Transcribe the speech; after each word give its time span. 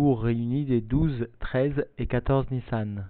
cours 0.00 0.22
réunis 0.22 0.64
des 0.64 0.80
12, 0.80 1.28
13 1.40 1.84
et 1.98 2.06
14 2.06 2.50
Nissan. 2.50 3.04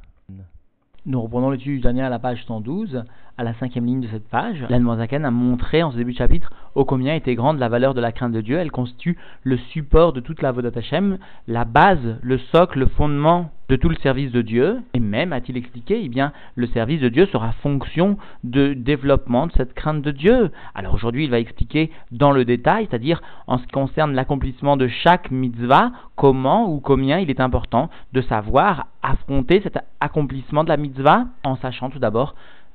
Nous 1.07 1.23
reprenons 1.23 1.49
l'étude 1.49 1.77
du 1.77 1.81
dernier 1.81 2.03
à 2.03 2.11
la 2.11 2.19
page 2.19 2.45
112, 2.45 3.05
à 3.39 3.43
la 3.43 3.55
cinquième 3.55 3.87
ligne 3.87 4.03
de 4.03 4.09
cette 4.09 4.29
page. 4.29 4.67
L'Anne 4.69 5.25
a 5.25 5.31
montré 5.31 5.83
en 5.83 5.91
ce 5.91 5.97
début 5.97 6.13
de 6.13 6.19
chapitre 6.19 6.53
ô 6.75 6.85
combien 6.85 7.15
était 7.15 7.35
grande 7.35 7.59
la 7.59 7.71
valeur 7.71 7.95
de 7.95 8.01
la 8.03 8.13
crainte 8.13 8.33
de 8.33 8.43
Dieu. 8.43 8.59
Elle 8.59 8.71
constitue 8.71 9.17
le 9.43 9.57
support 9.73 10.13
de 10.13 10.21
toute 10.21 10.43
la 10.43 10.53
Vodat 10.53 10.79
Hashem, 10.79 11.17
la 11.49 11.65
base, 11.65 12.19
le 12.21 12.37
socle, 12.53 12.81
le 12.81 12.87
fondement 12.87 13.51
de 13.71 13.77
tout 13.77 13.89
le 13.89 13.97
service 14.03 14.31
de 14.31 14.43
Dieu. 14.43 14.81
Et 14.93 15.01
même, 15.01 15.33
a-t-il 15.33 15.57
expliqué, 15.57 16.03
eh 16.05 16.09
bien, 16.09 16.33
le 16.55 16.67
service 16.67 17.01
de 17.01 17.09
Dieu 17.09 17.27
sera 17.27 17.53
fonction 17.63 18.19
de 18.45 18.75
développement 18.75 19.47
de 19.47 19.53
cette 19.53 19.73
crainte 19.73 20.03
de 20.03 20.11
Dieu. 20.11 20.51
Alors 20.75 20.93
aujourd'hui, 20.93 21.25
il 21.25 21.31
va 21.31 21.39
expliquer 21.39 21.91
dans 22.11 22.33
le 22.33 22.45
détail, 22.45 22.89
c'est-à-dire 22.91 23.23
en 23.47 23.57
ce 23.57 23.63
qui 23.63 23.73
concerne 23.73 24.13
l'accomplissement 24.13 24.77
de 24.77 24.89
chaque 24.89 25.31
mitzvah, 25.31 25.93
comment 26.17 26.71
ou 26.71 26.81
combien 26.81 27.19
il 27.21 27.31
est 27.31 27.41
important 27.41 27.89
de 28.13 28.21
savoir 28.21 28.87
affronter 29.11 29.61
cet 29.63 29.79
accomplissement 30.01 30.65
de 30.65 30.69
la 30.69 30.77
mitzvah 30.77 31.27
en 31.45 31.57
sachant 31.57 31.91
tout 31.91 31.99
d'abord 31.99 32.35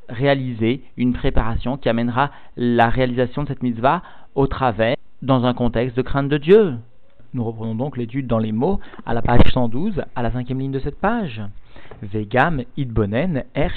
réaliser 0.10 0.84
une 0.98 1.14
préparation 1.14 1.78
qui 1.78 1.90
amènera 1.90 2.32
la 2.58 2.90
réalisation 2.90 3.44
de 3.44 3.48
cette 3.48 3.64
mitzvah 3.64 4.02
au 4.36 4.48
travers 4.48 4.96
dans 5.22 5.46
un 5.46 5.54
contexte 5.54 5.98
de 5.98 6.02
crainte 6.02 6.30
de 6.30 6.38
Dieu. 6.38 6.76
Nous 7.34 7.44
reprenons 7.44 7.76
donc 7.76 7.98
l'étude 7.98 8.28
dans 8.28 8.38
les 8.38 8.52
mots 8.52 8.80
à 9.06 9.14
la 9.14 9.22
page 9.22 9.52
112, 9.54 10.04
à 10.16 10.22
la 10.22 10.32
cinquième 10.32 10.60
ligne 10.60 10.72
de 10.72 10.80
cette 10.80 11.00
page. 11.00 11.42
Vegam 12.02 12.62
idbonen 12.78 13.44
er 13.54 13.72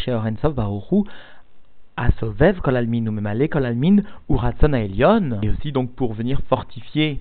asovev 1.97 2.61
kolalmin 2.61 3.11
memale 3.11 3.49
kolalmin. 3.49 4.03
Et 5.43 5.49
aussi 5.51 5.73
donc 5.73 5.93
pour 5.93 6.15
venir 6.15 6.41
fortifier 6.49 7.21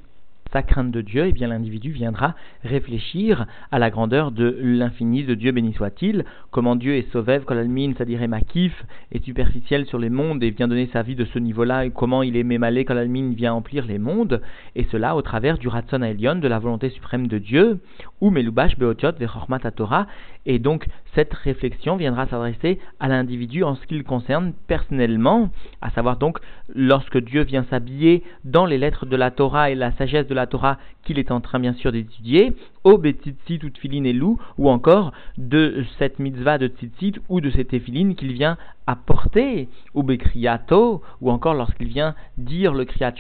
sa 0.52 0.64
crainte 0.64 0.92
de 0.92 1.02
Dieu, 1.02 1.26
et 1.26 1.30
eh 1.30 1.32
bien 1.32 1.48
l'individu 1.48 1.92
viendra 1.92 2.36
réfléchir 2.64 3.46
à 3.72 3.80
la 3.80 3.90
grandeur 3.90 4.32
de 4.32 4.58
l'infini 4.62 5.24
de 5.24 5.36
Dieu, 5.36 5.52
béni 5.52 5.74
soit-il, 5.74 6.26
comment 6.52 6.76
Dieu 6.76 6.96
est 6.96 7.12
sauvev, 7.12 7.44
kolalmin, 7.44 7.94
c'est-à-dire 7.96 8.28
makif, 8.28 8.86
est 9.12 9.24
superficiel 9.24 9.86
sur 9.86 10.00
les 10.00 10.10
mondes 10.10 10.44
et 10.44 10.52
vient 10.52 10.68
donner 10.68 10.90
sa 10.92 11.02
vie 11.02 11.16
de 11.16 11.26
ce 11.26 11.40
niveau-là, 11.40 11.86
et 11.86 11.92
comment 11.92 12.24
il 12.24 12.38
est 12.38 12.44
mémalé, 12.44 12.86
kolalmin 12.86 13.34
vient 13.34 13.54
emplir 13.54 13.86
les 13.86 14.00
mondes, 14.00 14.42
et 14.76 14.86
cela 14.92 15.16
au 15.16 15.22
travers 15.22 15.58
du 15.58 15.68
ratson 15.68 16.02
Elion, 16.02 16.36
de 16.36 16.48
la 16.48 16.60
volonté 16.60 16.90
suprême 16.90 17.28
de 17.28 17.38
Dieu, 17.38 17.80
ou 18.22 18.30
melubash 18.30 18.78
beotiot 18.78 19.14
vechormat 19.20 19.60
Torah, 19.76 20.08
et 20.48 20.60
donc 20.60 20.88
cette 21.14 21.34
réflexion 21.34 21.98
viendra 21.98 22.26
s'adresser 22.26 22.80
à 23.00 23.08
l'individu 23.08 23.64
en 23.64 23.76
ce 23.76 23.86
qui 23.86 23.96
le 23.96 24.04
concerne 24.04 24.54
personnellement, 24.68 25.50
à 25.82 25.92
savoir 25.92 26.18
donc 26.18 26.40
lorsque 26.74 27.18
Dieu 27.18 27.44
vient 27.44 27.66
s'habiller 27.70 28.24
dans 28.46 28.66
les 28.66 28.78
lettres 28.78 29.06
de 29.06 29.16
la 29.16 29.30
Torah 29.30 29.70
et 29.70 29.76
la 29.76 29.92
sagesse 29.92 30.28
de 30.28 30.34
la 30.34 30.48
Torah 30.48 30.78
qu'il 31.04 31.20
est 31.20 31.32
en 31.32 31.42
train 31.42 31.60
bien 31.60 31.74
sûr 31.74 31.92
d'étudier, 31.92 32.54
au 32.84 32.98
Betzitzit 32.98 33.60
ou 33.64 33.70
Tfilin 33.70 34.06
et 34.06 34.14
Lou, 34.14 34.40
ou 34.58 34.70
encore 34.70 35.12
de 35.38 35.84
cette 36.00 36.20
mitzvah 36.20 36.58
de 36.58 36.68
Tzitzit 36.68 37.16
ou 37.30 37.42
de 37.42 37.50
cette 37.50 37.70
Tefilin 37.70 38.14
qu'il 38.14 38.32
vient 38.32 38.58
apporter, 38.88 39.68
ou 39.94 40.02
Bekriato, 40.02 41.02
ou 41.22 41.30
encore 41.30 41.54
lorsqu'il 41.54 41.90
vient 41.90 42.16
dire 42.38 42.74
le 42.74 42.86
Kriyat 42.86 43.14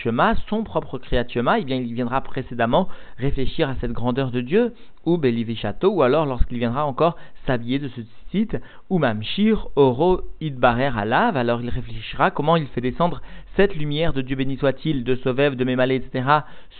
son 0.49 0.63
propre 0.63 0.97
Kriyat 0.97 1.27
Shema, 1.27 1.59
eh 1.59 1.65
bien 1.65 1.75
il 1.75 1.93
viendra 1.93 2.21
précédemment 2.21 2.87
réfléchir 3.17 3.69
à 3.69 3.75
cette 3.81 3.91
grandeur 3.91 4.31
de 4.31 4.41
Dieu, 4.41 4.73
ou 5.05 5.17
Belivishato, 5.17 5.89
ou 5.89 6.01
alors 6.01 6.25
lorsqu'il 6.25 6.57
viendra 6.57 6.85
encore 6.85 7.17
s'habiller 7.45 7.79
de 7.79 7.89
ce 7.89 8.01
site, 8.31 8.57
ou 8.89 8.99
Mamshir, 8.99 9.67
Oro, 9.75 10.21
Idbarer, 10.41 10.97
Alav, 10.97 11.37
alors 11.37 11.61
il 11.61 11.69
réfléchira 11.69 12.31
comment 12.31 12.55
il 12.55 12.67
fait 12.67 12.81
descendre 12.81 13.21
cette 13.55 13.75
lumière 13.75 14.13
de 14.13 14.21
Dieu 14.21 14.35
béni 14.35 14.55
soit-il, 14.57 15.03
de 15.03 15.15
Sovev, 15.15 15.55
de 15.55 15.63
Mémalé, 15.63 15.95
etc., 15.95 16.29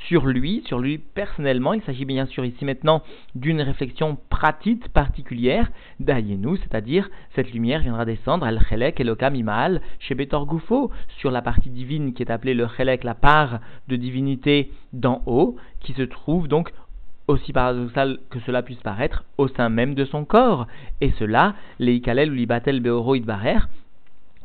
sur 0.08 0.28
lui, 0.28 0.62
sur 0.68 0.78
lui 0.80 1.00
personnellement. 1.00 1.74
Il 1.74 1.82
s'agit 1.82 2.06
bien 2.06 2.28
sûr 2.28 2.46
ici 2.46 2.66
maintenant 2.66 3.02
d'une 3.34 3.62
réflexion 3.62 4.18
pratique 4.30 4.88
particulière 4.90 5.72
d'Ayenu, 6.00 6.58
c'est-à-dire 6.58 7.10
cette 7.34 7.52
lumière 7.52 7.82
viendra 7.82 8.06
descendre 8.06 8.46
al 8.46 8.62
chelek 8.70 9.00
elokam 9.00 9.36
imal 9.36 9.82
chez 10.00 10.14
Betor 10.14 10.46
Gufo, 10.46 10.92
sur 11.18 11.32
la 11.32 11.42
partie 11.42 11.72
divine 11.72 12.14
qui 12.14 12.22
est 12.22 12.32
appelée 12.32 12.54
le 12.54 12.68
chelek, 12.68 13.04
la 13.04 13.16
part 13.16 13.60
de 13.88 13.96
divinité 13.96 14.72
d'en 14.94 15.24
haut, 15.26 15.56
qui 15.80 15.94
se 15.94 16.04
trouve 16.04 16.48
donc 16.48 16.72
aussi 17.28 17.54
paradoxal 17.54 18.20
que 18.30 18.40
cela 18.42 18.64
puisse 18.64 18.80
paraître, 18.80 19.24
au 19.38 19.48
sein 19.48 19.70
même 19.70 19.96
de 19.96 20.06
son 20.06 20.26
corps. 20.26 20.68
Et 21.02 21.12
cela, 21.20 21.56
les 21.80 21.96
Ikalel 21.96 22.32
ou 22.32 22.34
l'Ibatel 22.34 22.80
Beoro 22.80 23.16
Idbarer, 23.16 23.60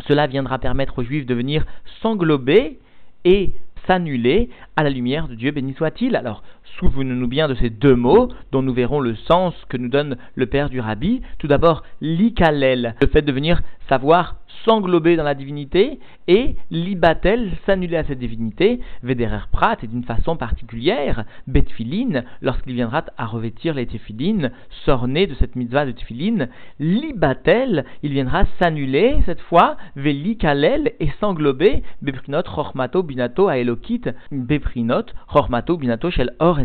cela 0.06 0.26
viendra 0.26 0.58
permettre 0.58 0.98
aux 0.98 1.04
Juifs 1.04 1.26
de 1.26 1.34
venir 1.34 1.64
s'englober 2.00 2.78
et 3.24 3.52
s'annuler 3.86 4.50
à 4.76 4.82
la 4.82 4.90
lumière 4.90 5.28
de 5.28 5.34
Dieu, 5.34 5.50
béni 5.50 5.74
soit-il. 5.74 6.16
Alors, 6.16 6.42
souvenons-nous 6.78 7.28
bien 7.28 7.48
de 7.48 7.54
ces 7.54 7.70
deux 7.70 7.94
mots 7.94 8.28
dont 8.50 8.62
nous 8.62 8.72
verrons 8.72 9.00
le 9.00 9.14
sens 9.14 9.54
que 9.68 9.76
nous 9.76 9.88
donne 9.88 10.16
le 10.34 10.46
père 10.46 10.70
du 10.70 10.80
rabbi. 10.80 11.22
Tout 11.38 11.46
d'abord, 11.46 11.82
l'ikalel, 12.00 12.94
le 13.00 13.06
fait 13.06 13.22
de 13.22 13.32
venir 13.32 13.62
savoir 13.88 14.36
s'englober 14.64 15.16
dans 15.16 15.24
la 15.24 15.34
divinité, 15.34 15.98
et 16.28 16.54
l'ibatel, 16.70 17.50
s'annuler 17.66 17.96
à 17.96 18.04
cette 18.04 18.18
divinité, 18.18 18.80
vederer 19.02 19.40
prat, 19.50 19.76
et 19.82 19.86
d'une 19.86 20.04
façon 20.04 20.36
particulière, 20.36 21.24
betfilin, 21.46 22.22
lorsqu'il 22.42 22.74
viendra 22.74 23.04
à 23.18 23.26
revêtir 23.26 23.74
les 23.74 23.86
tefilin, 23.86 24.50
sorné 24.84 25.26
de 25.26 25.34
cette 25.34 25.56
mitzvah 25.56 25.84
de 25.84 25.92
tefilin, 25.92 26.46
l'ibatel, 26.78 27.84
il 28.02 28.12
viendra 28.12 28.44
s'annuler 28.60 29.16
cette 29.26 29.40
fois, 29.40 29.76
velikalel, 29.96 30.92
et 31.00 31.10
s'englober, 31.18 31.82
beprinot, 32.02 32.42
chormato, 32.42 33.02
binato, 33.02 33.48
aelokit, 33.48 34.08
beprinot, 34.30 35.06
chormato, 35.26 35.76
binato, 35.76 36.10
shel 36.10 36.32
or 36.38 36.60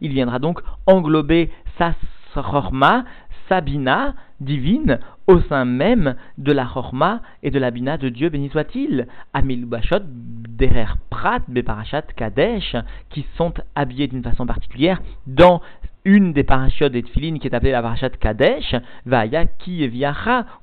Il 0.00 0.12
viendra 0.12 0.38
donc 0.38 0.60
englober 0.86 1.50
sa 1.78 1.94
chorma, 2.34 3.04
Sabina 3.48 4.14
divine 4.40 4.98
au 5.26 5.40
sein 5.40 5.64
même 5.64 6.14
de 6.38 6.52
la 6.52 6.64
Chorma 6.64 7.20
et 7.42 7.50
de 7.50 7.58
la 7.58 7.70
Bina 7.70 7.96
de 7.96 8.08
Dieu, 8.08 8.28
béni 8.28 8.48
soit-il. 8.50 9.06
Amil 9.32 9.64
Bashot, 9.64 10.00
Derer 10.04 10.94
Prat, 11.10 11.40
Beparachat 11.48 12.02
Kadesh, 12.16 12.76
qui 13.10 13.26
sont 13.36 13.54
habillés 13.74 14.08
d'une 14.08 14.22
façon 14.22 14.46
particulière 14.46 15.00
dans 15.26 15.60
une 16.06 16.32
des 16.32 16.44
parachutes 16.44 16.92
des 16.92 17.02
Tfilin 17.02 17.38
qui 17.38 17.48
est 17.48 17.54
appelée 17.54 17.72
la 17.72 17.82
parachat 17.82 18.10
Kadesh, 18.10 18.76
Vaya 19.06 19.44
qui 19.44 19.90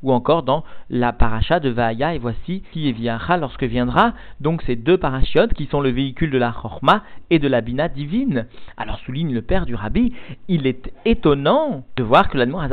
ou 0.01 0.13
encore 0.13 0.43
dans 0.43 0.63
la 0.89 1.11
paracha 1.11 1.59
de 1.59 1.69
Vaya, 1.69 2.15
et 2.15 2.17
voici 2.17 2.63
qui 2.71 2.91
Viacha 2.93 3.35
lorsque 3.35 3.63
viendra. 3.63 4.13
Donc 4.39 4.61
ces 4.61 4.77
deux 4.77 4.97
parachutes 4.97 5.53
qui 5.53 5.65
sont 5.65 5.81
le 5.81 5.89
véhicule 5.89 6.31
de 6.31 6.37
la 6.37 6.53
Chorma 6.53 7.03
et 7.29 7.39
de 7.39 7.49
la 7.49 7.59
Bina 7.59 7.89
divine. 7.89 8.47
Alors 8.77 8.99
souligne 8.99 9.33
le 9.33 9.41
père 9.41 9.65
du 9.65 9.75
Rabbi, 9.75 10.13
il 10.47 10.65
est 10.65 10.93
étonnant 11.03 11.83
de 11.97 12.03
voir 12.03 12.29
que 12.29 12.37
l'Admor 12.37 12.63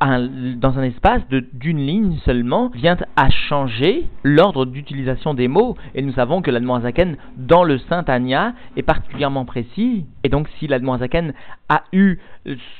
Dans 0.00 0.78
un 0.78 0.82
espace 0.82 1.20
d'une 1.52 1.78
ligne 1.78 2.16
seulement, 2.24 2.70
vient 2.70 2.96
à 3.16 3.28
changer 3.28 4.06
l'ordre 4.24 4.64
d'utilisation 4.64 5.34
des 5.34 5.46
mots. 5.46 5.76
Et 5.94 6.00
nous 6.00 6.14
savons 6.14 6.40
que 6.40 6.50
l'Admoazaken, 6.50 7.16
dans 7.36 7.64
le 7.64 7.76
Saint 7.76 8.04
Anya, 8.08 8.54
est 8.78 8.82
particulièrement 8.82 9.44
précis. 9.44 10.06
Et 10.24 10.30
donc, 10.30 10.48
si 10.58 10.66
l'Admoazaken 10.66 11.34
a 11.68 11.84
eu 11.92 12.18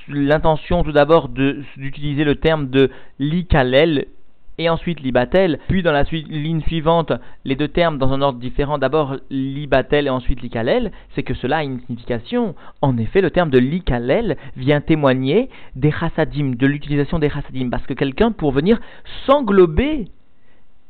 l'intention 0.09 0.83
tout 0.83 0.93
d'abord 0.93 1.29
d'utiliser 1.29 2.25
le 2.25 2.37
terme 2.37 2.71
de 2.71 2.91
l'ikalel, 3.19 4.07
et 4.61 4.69
ensuite 4.69 5.01
libatel, 5.01 5.59
puis 5.69 5.83
dans 5.83 5.91
la 5.91 6.03
ligne 6.03 6.61
suivante, 6.61 7.13
les 7.47 7.57
deux 7.57 7.69
termes 7.69 7.97
dans 7.97 8.13
un 8.13 8.21
ordre 8.21 8.39
différent, 8.39 8.77
d'abord 8.77 9.17
libatel 9.31 10.07
et 10.07 10.11
ensuite 10.11 10.43
likalel, 10.43 10.93
c'est 11.15 11.23
que 11.23 11.33
cela 11.33 11.59
a 11.59 11.65
une 11.65 11.81
signification. 11.81 12.55
En 12.83 12.99
effet, 12.99 13.23
le 13.23 13.31
terme 13.31 13.49
de 13.49 13.59
likalel 13.59 14.37
vient 14.57 14.83
témoigner 14.83 15.49
des 15.77 15.91
chassadim, 15.91 16.57
de 16.57 16.67
l'utilisation 16.67 17.19
des 17.19 17.31
chassadim, 17.31 17.71
parce 17.71 17.87
que 17.87 17.95
quelqu'un, 17.95 18.33
pour 18.33 18.53
venir 18.53 18.79
s'englober, 19.25 20.09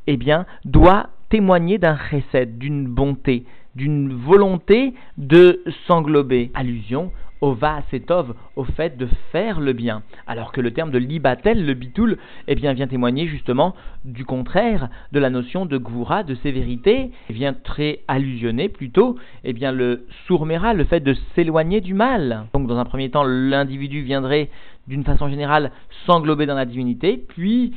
eh 0.09 0.17
bien, 0.17 0.47
doit 0.65 1.11
témoigner 1.29 1.79
d'un 1.79 1.97
chesed, 1.97 2.59
d'une 2.59 2.89
bonté, 2.89 3.45
d'une 3.77 4.13
volonté 4.13 4.95
de 5.17 5.63
s'englober. 5.87 6.51
Allusion 6.55 7.13
au 7.41 7.57
setov, 7.91 8.35
au 8.57 8.65
fait 8.65 8.97
de 8.97 9.09
faire 9.33 9.61
le 9.61 9.73
bien. 9.73 10.03
Alors 10.27 10.53
que 10.53 10.61
le 10.61 10.73
terme 10.73 10.91
de 10.91 10.99
libatel, 10.99 11.65
le 11.65 11.75
bitoul, 11.75 12.19
eh 12.49 12.55
bien, 12.55 12.73
vient 12.73 12.87
témoigner 12.87 13.27
justement 13.27 13.75
du 14.05 14.25
contraire 14.25 14.89
de 15.13 15.19
la 15.19 15.31
notion 15.31 15.67
de 15.67 15.79
gvura, 15.79 16.23
de 16.23 16.35
sévérité, 16.37 17.11
vient 17.29 17.55
très 17.55 18.01
allusionner 18.09 18.69
plutôt, 18.69 19.17
eh 19.45 19.53
bien, 19.53 19.73
le 19.73 20.07
sourmera, 20.27 20.75
le 20.75 20.85
fait 20.85 21.01
de 21.01 21.15
s'éloigner 21.35 21.81
du 21.81 21.95
mal. 21.95 22.47
Donc, 22.53 22.67
dans 22.67 22.79
un 22.79 22.85
premier 22.85 23.11
temps, 23.11 23.25
l'individu 23.25 24.03
viendrait 24.03 24.51
d'une 24.87 25.05
façon 25.05 25.29
générale 25.29 25.71
s'englober 26.07 26.47
dans 26.47 26.55
la 26.55 26.65
divinité, 26.65 27.23
puis 27.29 27.73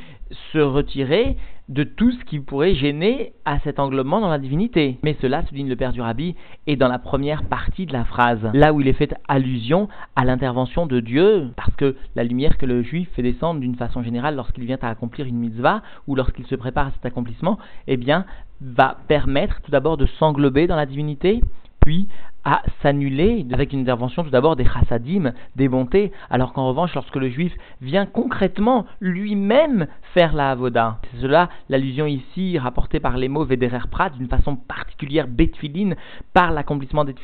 se 0.52 0.58
retirer 0.58 1.36
de 1.68 1.82
tout 1.82 2.10
ce 2.12 2.24
qui 2.24 2.40
pourrait 2.40 2.74
gêner 2.74 3.32
à 3.46 3.58
cet 3.60 3.78
englobement 3.78 4.20
dans 4.20 4.28
la 4.28 4.38
divinité. 4.38 4.98
Mais 5.02 5.16
cela, 5.22 5.44
souligne 5.46 5.68
le 5.68 5.76
père 5.76 5.92
du 5.92 6.00
rabbi, 6.02 6.34
est 6.66 6.76
dans 6.76 6.88
la 6.88 6.98
première 6.98 7.44
partie 7.44 7.86
de 7.86 7.92
la 7.92 8.04
phrase, 8.04 8.40
là 8.52 8.72
où 8.72 8.80
il 8.80 8.88
est 8.88 8.92
fait 8.92 9.14
allusion 9.28 9.88
à 10.14 10.24
l'intervention 10.24 10.86
de 10.86 11.00
Dieu, 11.00 11.50
parce 11.56 11.74
que 11.76 11.96
la 12.16 12.24
lumière 12.24 12.58
que 12.58 12.66
le 12.66 12.82
juif 12.82 13.08
fait 13.14 13.22
descendre 13.22 13.60
d'une 13.60 13.76
façon 13.76 14.02
générale 14.02 14.36
lorsqu'il 14.36 14.64
vient 14.64 14.78
à 14.82 14.90
accomplir 14.90 15.26
une 15.26 15.38
mitzvah, 15.38 15.82
ou 16.06 16.16
lorsqu'il 16.16 16.46
se 16.46 16.54
prépare 16.54 16.88
à 16.88 16.90
cet 16.90 17.06
accomplissement, 17.06 17.58
eh 17.86 17.96
bien, 17.96 18.26
va 18.60 18.98
permettre 19.08 19.60
tout 19.62 19.70
d'abord 19.70 19.96
de 19.96 20.06
s'englober 20.06 20.66
dans 20.66 20.76
la 20.76 20.86
divinité, 20.86 21.40
puis 21.80 22.08
à 22.44 22.62
s'annuler 22.82 23.46
avec 23.52 23.72
une 23.72 23.80
intervention 23.80 24.22
tout 24.22 24.30
d'abord 24.30 24.56
des 24.56 24.64
chassadim, 24.64 25.32
des 25.56 25.68
bontés, 25.68 26.12
alors 26.30 26.52
qu'en 26.52 26.68
revanche, 26.68 26.94
lorsque 26.94 27.16
le 27.16 27.30
juif 27.30 27.52
vient 27.80 28.06
concrètement 28.06 28.86
lui-même 29.00 29.86
faire 30.12 30.34
la 30.34 30.50
avoda, 30.50 30.98
c'est 31.10 31.22
cela 31.22 31.48
l'allusion 31.68 32.06
ici 32.06 32.58
rapportée 32.58 33.00
par 33.00 33.16
les 33.16 33.28
mots 33.28 33.44
Vederer 33.44 33.88
Prat 33.90 34.10
d'une 34.10 34.28
façon 34.28 34.56
particulière 34.56 35.26
betfiline 35.26 35.96
par 36.32 36.52
l'accomplissement 36.52 37.04
des 37.04 37.14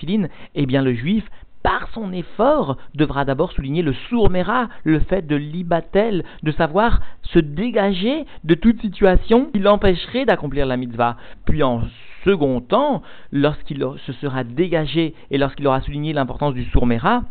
eh 0.55 0.67
bien 0.67 0.83
le 0.83 0.95
juif 0.95 1.29
par 1.63 1.89
son 1.93 2.13
effort, 2.13 2.79
devra 2.95 3.27
d'abord 3.27 3.53
souligner 3.53 3.83
le 3.83 3.93
sourmera, 4.09 4.69
le 4.85 5.01
fait 5.01 5.27
de 5.27 5.37
libatel, 5.37 6.25
de 6.43 6.53
savoir 6.53 7.01
se 7.23 7.39
dégager 7.39 8.25
de 8.45 8.55
toute 8.55 8.81
situation 8.81 9.51
qui 9.53 9.59
l'empêcherait 9.59 10.25
d'accomplir 10.25 10.65
la 10.65 10.79
mitzvah. 10.79 11.17
Puis 11.45 11.63
en 11.63 11.83
second 12.25 12.61
temps, 12.61 13.03
lorsqu'il 13.33 13.85
se 14.07 14.13
sera 14.15 14.45
dégagé 14.45 15.15
et 15.31 15.39
lorsqu'il 15.39 15.67
aura 15.67 15.81
souligné 15.81 16.13
l'importance 16.13 16.55
du 16.55 16.65
sourmera, 16.65 17.23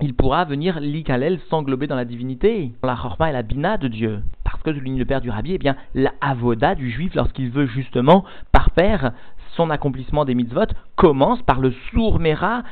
il 0.00 0.14
pourra 0.14 0.44
venir 0.44 0.80
l'ikalel 0.80 1.38
s'englober 1.48 1.86
dans 1.86 1.94
la 1.94 2.04
divinité, 2.04 2.72
dans 2.82 2.88
la 2.88 2.96
chorma 2.96 3.30
et 3.30 3.32
la 3.32 3.42
bina 3.42 3.76
de 3.76 3.88
Dieu. 3.88 4.22
Parce 4.42 4.60
que, 4.62 4.74
souligne 4.74 4.98
le 4.98 5.04
père 5.04 5.20
du 5.20 5.30
rabbi, 5.30 5.52
eh 5.52 5.58
bien, 5.58 5.76
la 5.94 6.12
avoda 6.20 6.74
du 6.74 6.90
juif, 6.90 7.14
lorsqu'il 7.14 7.50
veut 7.50 7.66
justement, 7.66 8.24
par 8.50 8.70
père, 8.70 9.12
son 9.56 9.70
accomplissement 9.70 10.24
des 10.24 10.34
mitzvot 10.34 10.66
commence 10.96 11.40
par 11.42 11.60
le 11.60 11.72
sourd 11.92 12.18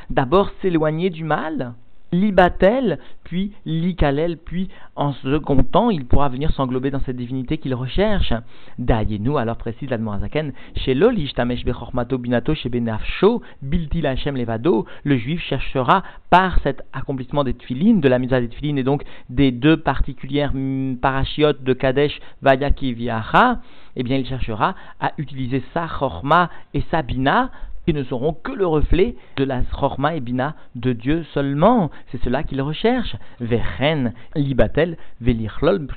d'abord 0.09 0.51
s'éloigner 0.61 1.09
du 1.09 1.23
mal, 1.23 1.73
l'ibatel, 2.13 2.99
puis 3.23 3.51
l'ikalel, 3.65 4.37
puis 4.37 4.69
en 4.95 5.13
second 5.13 5.63
temps, 5.63 5.89
il 5.89 6.05
pourra 6.05 6.29
venir 6.29 6.51
s'englober 6.51 6.91
dans 6.91 6.99
cette 7.01 7.17
divinité 7.17 7.57
qu'il 7.57 7.73
recherche. 7.75 8.33
nous 8.77 9.37
alors 9.37 9.57
précise 9.57 9.89
l'Admorazaken, 9.89 10.53
chez 10.75 10.93
l'olishtamesh 10.93 11.65
bechormato 11.65 12.17
binato 12.17 12.53
chez 12.55 12.69
benafsho, 12.69 13.41
bilti 13.61 14.01
lachem 14.01 14.37
levado, 14.37 14.85
le 15.03 15.17
juif 15.17 15.41
cherchera 15.41 16.03
par 16.29 16.59
cet 16.63 16.83
accomplissement 16.93 17.43
des 17.43 17.53
tfilines, 17.53 18.01
de 18.01 18.07
la 18.07 18.19
mitzvah 18.19 18.41
des 18.41 18.49
tfilines 18.49 18.77
et 18.77 18.83
donc 18.83 19.03
des 19.29 19.51
deux 19.51 19.77
particulières 19.77 20.53
parachiotes 21.01 21.63
de 21.63 21.73
Kadesh, 21.73 22.19
Vaya 22.41 22.71
Kiviacha, 22.71 23.59
eh 23.95 24.03
bien 24.03 24.17
il 24.17 24.25
cherchera 24.25 24.75
à 24.99 25.11
utiliser 25.17 25.63
sa 25.73 25.87
chorma 25.87 26.49
et 26.73 26.83
sa 26.91 27.01
bina 27.01 27.51
qui 27.85 27.93
ne 27.93 28.03
seront 28.03 28.33
que 28.33 28.51
le 28.51 28.65
reflet 28.65 29.15
de 29.37 29.43
la 29.43 29.61
chorma 29.63 30.15
et 30.15 30.19
bina 30.19 30.55
de 30.75 30.93
Dieu 30.93 31.23
seulement. 31.33 31.91
C'est 32.11 32.21
cela 32.23 32.43
qu'il 32.43 32.61
recherche. 32.61 33.15
Vechen 33.39 34.13
libatel 34.35 34.97
velichlol 35.21 35.87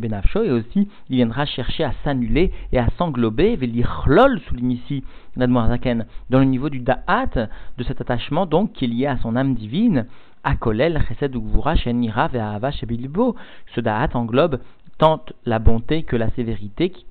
benafsho 0.00 0.42
et 0.42 0.50
aussi 0.50 0.88
il 1.10 1.16
viendra 1.16 1.44
chercher 1.46 1.84
à 1.84 1.92
s'annuler 2.04 2.52
et 2.72 2.78
à 2.78 2.88
s'englober 2.96 3.56
velichlol 3.56 4.40
souligne 4.48 4.72
ici 4.72 5.04
Zaken 5.36 6.06
dans 6.30 6.38
le 6.38 6.44
niveau 6.44 6.68
du 6.68 6.80
da'at 6.80 7.48
de 7.78 7.84
cet 7.84 8.00
attachement 8.00 8.46
donc 8.46 8.72
qui 8.72 8.84
est 8.84 8.88
lié 8.88 9.06
à 9.06 9.18
son 9.18 9.36
âme 9.36 9.54
divine. 9.54 10.06
Akolel 10.44 11.00
chesed 11.08 11.34
ugvura 11.34 11.76
shenira 11.76 12.28
ve'ahava 12.28 12.70
shebilbo. 12.70 13.36
Ce 13.74 13.80
da'at 13.80 14.10
englobe 14.14 14.58
tant 14.98 15.24
la 15.46 15.58
bonté 15.58 16.02
que 16.02 16.16
la 16.16 16.30
sévérité 16.30 16.90
qui 16.90 17.06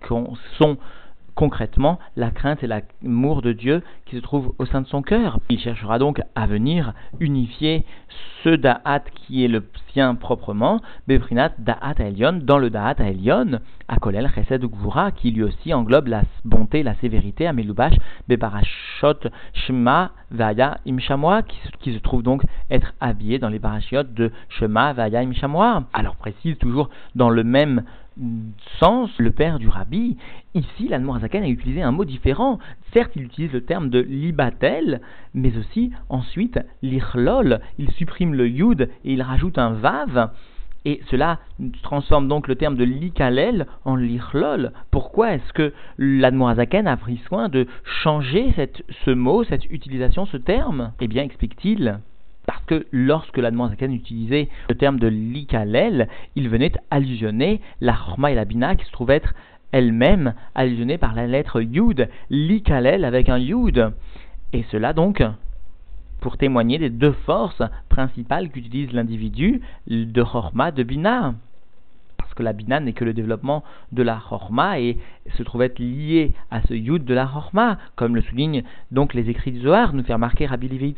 sont 0.58 0.78
concrètement 1.36 2.00
la 2.16 2.32
crainte 2.32 2.64
et 2.64 2.68
l'amour 2.68 3.42
de 3.42 3.54
Dieu 3.54 3.82
qui 4.06 4.16
se 4.16 4.22
trouvent 4.22 4.54
au 4.60 4.66
sein 4.66 4.82
de 4.82 4.88
son 4.88 5.02
cœur. 5.02 5.40
Il 5.50 5.60
cherchera 5.60 6.00
donc 6.00 6.22
à 6.36 6.46
venir 6.46 6.94
unifier 7.20 7.86
ce 8.44 8.50
Da'at 8.50 9.04
qui 9.16 9.46
est 9.46 9.48
le 9.48 9.64
sien 9.92 10.16
proprement, 10.16 10.82
Beprinat 11.08 11.52
Da'at 11.60 11.96
Elion, 12.00 12.40
dans 12.42 12.58
le 12.58 12.70
Da'at 12.70 12.96
Elion, 13.00 13.60
Akolel 13.88 14.30
Chesed 14.34 14.66
Gvura, 14.66 15.12
qui 15.12 15.32
lui 15.32 15.44
aussi 15.44 15.74
englobe 15.74 16.08
la 16.08 16.24
bonté, 16.46 16.84
la 16.84 16.96
sévérité, 16.96 17.48
Amelubash, 17.48 17.96
Beparashot 18.28 19.30
Shema 19.54 20.12
Vaya 20.32 20.78
Imshamwa, 20.88 21.44
qui, 21.80 21.94
se 21.94 22.00
trouve 22.00 22.24
donc 22.24 22.42
être 22.70 22.94
habillé 23.00 23.38
dans 23.38 23.50
les 23.50 23.60
parachiotes 23.60 24.14
de 24.14 24.32
Shema 24.50 24.94
Vaya 24.94 25.20
Imshamwa. 25.20 25.84
Alors 25.94 26.16
précise 26.16 26.58
toujours 26.58 26.90
dans 27.16 27.30
le 27.30 27.44
même 27.44 27.84
sens, 28.80 29.10
le 29.18 29.32
père 29.32 29.60
du 29.60 29.68
rabbi, 29.68 30.18
ici 30.54 30.88
l'Anmorazakan 30.88 31.44
a 31.44 31.48
utilisé 31.48 31.82
un 31.82 31.92
mot 31.92 32.06
différent. 32.06 32.60
Certes, 32.94 33.16
il 33.16 33.24
utilise 33.24 33.52
le 33.52 33.64
terme 33.64 33.90
de 33.90 34.00
libatel, 34.00 35.02
mais 35.34 35.58
aussi 35.58 35.92
ensuite 36.10 36.60
l'ichlol, 36.82 37.62
il 37.78 37.90
supprime 37.92 38.34
le 38.34 38.48
yud 38.48 38.90
et 39.04 39.14
il 39.14 39.22
rajoute 39.22 39.58
un 39.58 39.72
vav. 39.72 40.32
Et 40.84 41.00
cela 41.12 41.40
transforme 41.84 42.28
donc 42.28 42.48
le 42.48 42.56
terme 42.56 42.76
de 42.76 42.84
likalel 42.84 43.68
en 43.86 43.96
l'ichlol. 43.96 44.72
Pourquoi 44.90 45.34
est-ce 45.34 45.54
que 45.54 45.74
l'Admorazaken 46.00 46.88
a 46.88 46.98
pris 46.98 47.18
soin 47.28 47.50
de 47.50 47.68
changer 47.84 48.52
cette, 48.56 48.84
ce 49.06 49.12
mot, 49.12 49.44
cette 49.44 49.66
utilisation, 49.66 50.26
ce 50.26 50.38
terme? 50.38 50.94
Eh 51.00 51.08
bien, 51.08 51.24
explique-t-il, 51.24 52.00
parce 52.52 52.66
que 52.66 52.86
lorsque 52.92 53.38
l'Admorazaken 53.38 53.94
utilisait 53.94 54.50
le 54.68 54.76
terme 54.76 55.00
de 55.00 55.08
likalel, 55.08 56.10
il 56.36 56.50
venait 56.50 56.74
allusionner 56.90 57.62
la 57.80 57.94
chorma 57.94 58.30
et 58.30 58.36
la 58.36 58.44
bina 58.44 58.76
qui 58.76 58.84
se 58.84 58.92
trouvaient 58.92 59.16
être 59.16 59.34
elle-même 59.72 60.34
allusionnée 60.54 60.98
par 60.98 61.16
la 61.16 61.28
lettre 61.28 61.62
yud, 61.62 62.10
likalel 62.30 63.06
avec 63.06 63.30
un 63.30 63.38
yud. 63.38 63.94
Et 64.52 64.66
cela 64.70 64.92
donc 64.92 65.24
pour 66.20 66.38
témoigner 66.38 66.78
des 66.78 66.90
deux 66.90 67.14
forces 67.26 67.64
principales 67.88 68.50
qu'utilise 68.50 68.92
l'individu 68.92 69.62
de 69.88 70.22
chorma, 70.22 70.72
de 70.72 70.84
bina 70.84 71.36
parce 72.32 72.38
que 72.38 72.44
la 72.44 72.54
bina 72.54 72.80
n'est 72.80 72.94
que 72.94 73.04
le 73.04 73.12
développement 73.14 73.62
de 73.92 74.04
la 74.04 74.16
chorma 74.16 74.80
et 74.80 74.98
se 75.36 75.44
trouve 75.44 75.64
être 75.64 75.80
lié 75.80 76.32
à 76.50 76.62
ce 76.62 76.74
yud 76.74 77.04
de 77.04 77.14
la 77.14 77.26
chorma, 77.26 77.78
comme 77.98 78.16
le 78.16 78.22
soulignent 78.22 78.64
donc 78.90 79.14
les 79.14 79.30
écrits 79.30 79.52
du 79.52 79.60
Zohar, 79.60 79.94
nous 79.94 80.02
fait 80.02 80.14
remarquer 80.14 80.46
Rabbi 80.46 80.70
Levi 80.70 80.96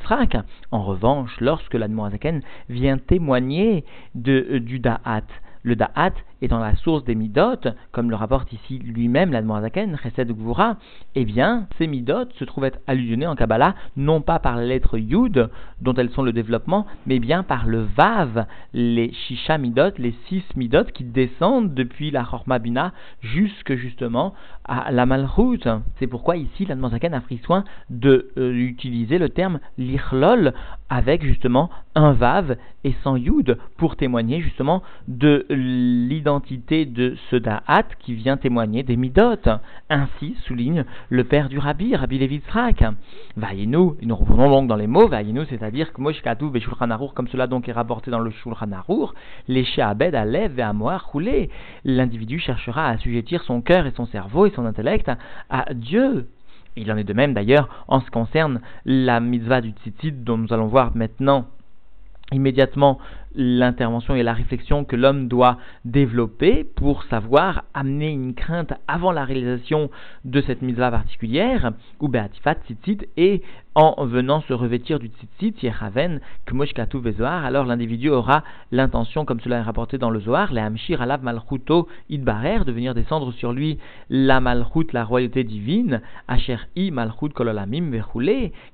En 0.69 0.83
revanche, 0.83 1.35
lorsque 1.41 1.73
l'Admorazaken 1.73 2.43
vient 2.69 2.99
témoigner 2.99 3.83
de, 4.13 4.45
euh, 4.51 4.59
du 4.59 4.77
da'at, 4.77 5.23
le 5.63 5.75
da'at 5.75 6.13
étant 6.41 6.59
la 6.59 6.75
source 6.75 7.05
des 7.05 7.15
midot, 7.15 7.69
comme 7.91 8.09
le 8.09 8.17
rapporte 8.17 8.51
ici 8.51 8.77
lui-même 8.79 9.31
l'Admorazaken, 9.31 9.97
Chesed 10.03 10.31
Gvura, 10.31 10.75
eh 11.15 11.23
bien, 11.23 11.67
ces 11.77 11.87
midot 11.87 12.29
se 12.37 12.43
trouvent 12.43 12.65
être 12.65 12.79
allusionnés 12.85 13.27
en 13.27 13.35
Kabbalah, 13.35 13.75
non 13.95 14.21
pas 14.21 14.39
par 14.39 14.57
la 14.57 14.65
lettre 14.65 14.97
Yud, 14.97 15.49
dont 15.81 15.93
elles 15.93 16.09
sont 16.11 16.21
le 16.21 16.33
développement, 16.33 16.85
mais 17.07 17.19
bien 17.19 17.43
par 17.43 17.65
le 17.65 17.81
Vav, 17.95 18.45
les 18.73 19.13
Shisha 19.13 19.57
midot, 19.57 19.91
les 19.97 20.13
six 20.27 20.43
midot 20.57 20.83
qui 20.93 21.05
descendent 21.05 21.73
depuis 21.73 22.11
la 22.11 22.25
Chorma 22.25 22.59
Bina 22.59 22.91
jusque 23.21 23.75
justement 23.75 24.33
à 24.65 24.91
la 24.91 25.05
Malchut. 25.05 25.67
C'est 25.97 26.07
pourquoi 26.07 26.37
ici 26.37 26.65
l'Admorazaken 26.65 27.13
a 27.13 27.21
pris 27.21 27.39
soin 27.39 27.63
d'utiliser 27.89 29.15
euh, 29.15 29.19
le 29.19 29.29
terme 29.29 29.59
Lichlol 29.77 30.53
avec 30.89 31.23
justement 31.23 31.69
un 31.95 32.13
Vav 32.13 32.55
et 32.83 32.93
sans 33.03 33.15
Yud 33.15 33.57
pour 33.77 33.95
témoigner 33.95 34.41
justement 34.41 34.83
de 35.07 35.45
l'identité 35.49 36.85
de 36.85 37.15
ce 37.29 37.35
da'at 37.35 37.85
qui 37.99 38.13
vient 38.13 38.37
témoigner 38.37 38.83
des 38.83 38.95
midot. 38.95 39.37
Ainsi 39.89 40.35
souligne 40.45 40.85
le 41.09 41.23
père 41.23 41.49
du 41.49 41.59
rabbi, 41.59 41.95
Rabbi 41.95 42.19
Levitzrak. 42.19 42.83
Vaïnou, 43.37 43.95
nous 44.01 44.15
revenons 44.15 44.49
donc 44.49 44.67
dans 44.67 44.75
les 44.75 44.87
mots, 44.87 45.07
Vaïnou, 45.07 45.45
c'est-à-dire 45.45 45.93
que 45.93 46.01
Moshkatou 46.01 46.49
ve 46.49 46.59
comme 47.13 47.27
cela 47.27 47.47
donc 47.47 47.67
est 47.69 47.73
rapporté 47.73 48.11
dans 48.11 48.19
le 48.19 48.31
Shulchan 48.31 48.71
Arour, 48.71 49.13
les 49.47 49.63
Sheabed 49.63 50.15
Alev 50.15 50.59
et 50.59 50.61
Amoar 50.61 51.05
roulé. 51.11 51.49
L'individu 51.85 52.39
cherchera 52.39 52.87
à 52.87 52.91
assujettir 52.91 53.43
son 53.43 53.61
cœur 53.61 53.85
et 53.85 53.91
son 53.91 54.05
cerveau 54.07 54.45
et 54.45 54.52
son 54.53 54.65
intellect 54.65 55.11
à 55.49 55.73
Dieu. 55.73 56.29
Il 56.75 56.91
en 56.91 56.97
est 56.97 57.03
de 57.03 57.13
même 57.13 57.33
d'ailleurs 57.33 57.85
en 57.87 57.99
ce 57.99 58.05
qui 58.05 58.11
concerne 58.11 58.61
la 58.85 59.19
mitzvah 59.19 59.61
du 59.61 59.71
tzitzit 59.71 60.23
dont 60.23 60.37
nous 60.37 60.51
allons 60.53 60.67
voir 60.67 60.95
maintenant 60.95 61.45
immédiatement 62.31 62.99
l'intervention 63.35 64.15
et 64.15 64.23
la 64.23 64.33
réflexion 64.33 64.85
que 64.85 64.95
l'homme 64.95 65.27
doit 65.27 65.57
développer 65.85 66.63
pour 66.63 67.03
savoir 67.05 67.63
amener 67.73 68.11
une 68.11 68.33
crainte 68.33 68.73
avant 68.87 69.11
la 69.11 69.25
réalisation 69.25 69.89
de 70.25 70.41
cette 70.41 70.61
mitzvah 70.61 70.91
particulière, 70.91 71.71
ou 71.99 72.07
beatifat 72.07 72.55
tzitzit, 72.65 73.07
et 73.17 73.41
en 73.75 74.05
venant 74.05 74.41
se 74.41 74.53
revêtir 74.53 74.99
du 74.99 75.07
tzitzit, 75.07 75.63
yeraven, 75.63 76.19
kmoshkatu 76.45 76.99
vezoar, 76.99 77.43
alors 77.43 77.65
l'individu 77.65 78.09
aura 78.09 78.43
l'intention, 78.71 79.25
comme 79.25 79.39
cela 79.39 79.57
est 79.57 79.61
rapporté 79.61 79.97
dans 79.97 80.11
le 80.11 80.19
Zohar, 80.19 80.53
les 80.53 80.61
hamshir 80.61 81.01
alav 81.01 81.23
malchuto 81.23 81.87
idbarer, 82.09 82.65
de 82.65 82.71
venir 82.71 82.93
descendre 82.93 83.31
sur 83.33 83.51
lui 83.51 83.79
la 84.09 84.39
malchut, 84.39 84.87
la 84.93 85.03
royauté 85.03 85.43
divine, 85.43 86.01
asher 86.27 86.57
malchut 86.91 87.29
kololamim 87.29 87.91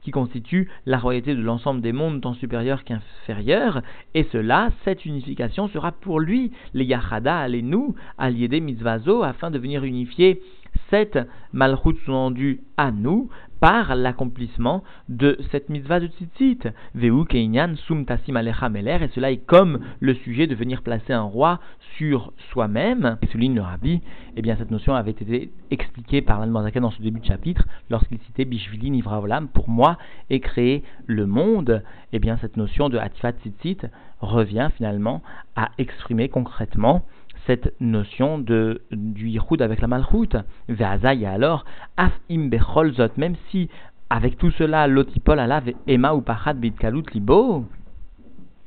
qui 0.02 0.12
constitue 0.12 0.70
la 0.86 0.98
royauté 0.98 1.34
de 1.34 1.42
l'ensemble 1.42 1.82
des 1.82 1.94
mondes 1.94 2.22
tant 2.22 2.34
supérieurs 2.34 2.84
qu'inférieurs, 2.84 3.82
et 4.14 4.28
cela 4.32 4.49
là, 4.50 4.72
cette 4.84 5.06
unification 5.06 5.68
sera 5.68 5.92
pour 5.92 6.20
lui 6.20 6.52
les 6.74 6.84
Yachada, 6.84 7.48
les 7.48 7.62
nous, 7.62 7.94
alliés 8.18 8.48
des 8.48 8.60
mitzvazo, 8.60 9.22
afin 9.22 9.52
de 9.52 9.60
venir 9.60 9.84
unifier 9.84 10.42
cette 10.90 11.20
malchut 11.54 11.96
sous-entendu 12.06 12.62
à 12.78 12.92
nous 12.92 13.30
par 13.60 13.96
l'accomplissement 13.96 14.84
de 15.10 15.38
cette 15.52 15.70
mitzvah 15.70 16.00
de 16.00 16.08
tzitzit. 16.08 16.60
Veu 16.96 17.26
keinyan 17.26 17.76
sum 17.88 18.06
tassim 18.06 18.38
et 18.38 19.10
cela 19.14 19.32
est 19.32 19.46
comme 19.46 19.80
le 20.00 20.14
sujet 20.14 20.48
de 20.48 20.56
venir 20.56 20.82
placer 20.82 21.14
un 21.14 21.24
roi 21.24 21.60
sur 21.98 22.32
soi-même. 22.52 23.18
Et 23.22 23.28
souligne 23.28 23.56
le 23.56 23.62
rabbi, 23.62 24.02
eh 24.36 24.42
bien 24.42 24.56
cette 24.56 24.72
notion 24.72 24.96
avait 24.96 25.12
été 25.12 25.52
expliquée 25.72 26.22
par 26.22 26.40
l'Anne 26.40 26.54
dans 26.54 26.92
ce 26.92 27.02
début 27.02 27.20
de 27.20 27.26
chapitre, 27.26 27.66
lorsqu'il 27.90 28.20
citait 28.20 28.46
Bishvili 28.46 28.92
Nivra 28.92 29.20
Olam, 29.20 29.48
pour 29.50 29.70
moi, 29.70 29.98
et 30.30 30.40
créer 30.40 30.84
le 31.06 31.26
monde. 31.26 31.84
Eh 32.14 32.20
bien 32.20 32.38
cette 32.38 32.58
notion 32.58 32.90
de 32.90 32.98
Hatifat 32.98 33.34
Tzitzit 33.34 33.80
revient 34.22 34.70
finalement 34.76 35.22
à 35.56 35.70
exprimer 35.78 36.30
concrètement 36.30 37.04
cette 37.50 37.74
notion 37.80 38.38
de, 38.38 38.84
du 38.92 39.28
Yichud 39.30 39.60
avec 39.64 39.82
la 39.82 39.88
Malchut. 39.88 40.38
Ve'azaï 40.68 41.26
alors, 41.26 41.66
af 41.98 42.12
im 42.30 42.48
zot, 42.92 43.10
même 43.18 43.36
si 43.50 43.70
avec 44.12 44.38
tout 44.38 44.52
cela, 44.52 44.88
l'otipol 44.88 45.40
alav 45.40 45.64
ema 45.88 46.14
ou 46.14 46.22
pachat 46.22 46.54
bitkalut 46.54 47.06
libo, 47.12 47.66